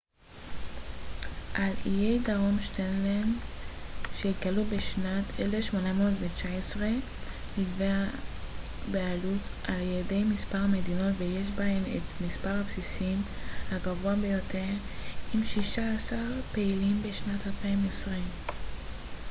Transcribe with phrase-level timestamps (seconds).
[1.53, 3.29] על איי דרום שטלנד
[4.15, 6.87] שהתגלו בשנת 1819
[7.57, 8.09] נתבעת
[8.91, 13.21] בעלות על ידי מספר מדינות ויש בהם את מספר הבסיסים
[13.71, 14.73] הגבוה ביותר
[15.33, 18.21] עם שישה עשר פעילים בשנת 2020